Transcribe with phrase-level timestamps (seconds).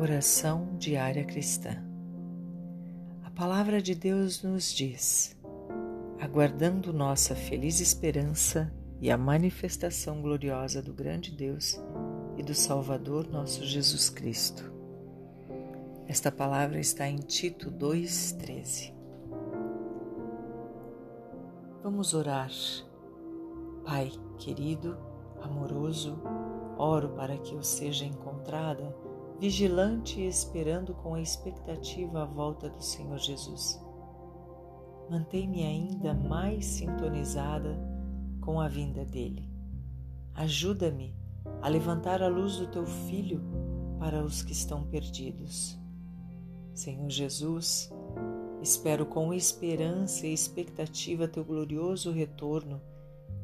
[0.00, 1.76] Oração diária cristã.
[3.24, 5.36] A palavra de Deus nos diz:
[6.20, 11.82] aguardando nossa feliz esperança e a manifestação gloriosa do grande Deus
[12.36, 14.72] e do Salvador nosso Jesus Cristo.
[16.06, 18.94] Esta palavra está em Tito 2,13.
[21.82, 22.52] Vamos orar.
[23.84, 24.96] Pai querido,
[25.42, 26.22] amoroso,
[26.78, 29.07] oro para que eu seja encontrada
[29.38, 33.80] vigilante e esperando com a expectativa a volta do Senhor Jesus.
[35.08, 37.78] Mantém-me ainda mais sintonizada
[38.40, 39.48] com a vinda dele.
[40.34, 41.14] Ajuda-me
[41.62, 43.40] a levantar a luz do teu Filho
[43.98, 45.78] para os que estão perdidos.
[46.74, 47.90] Senhor Jesus,
[48.60, 52.80] espero com esperança e expectativa teu glorioso retorno,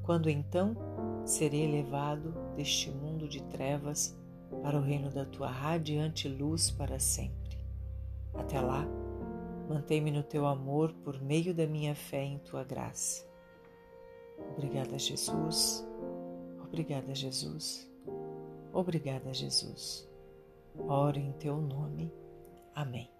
[0.02, 0.76] quando então
[1.24, 4.16] serei levado deste mundo de trevas
[4.62, 7.58] para o reino da tua radiante luz para sempre.
[8.34, 8.86] Até lá,
[9.68, 13.26] mantém-me no teu amor por meio da minha fé em tua graça.
[14.56, 15.86] Obrigada, Jesus.
[16.62, 17.88] Obrigada, Jesus.
[18.72, 20.08] Obrigada, Jesus.
[20.76, 22.12] Oro em teu nome.
[22.74, 23.13] Amém.